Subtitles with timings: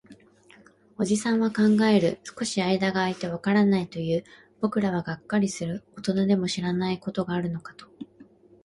[0.97, 2.17] おじさんは考える。
[2.23, 4.23] 少し間が空いて、わからないと言う。
[4.59, 5.83] 僕らはがっかりする。
[5.95, 7.87] 大人でも知らないことがあるのかと。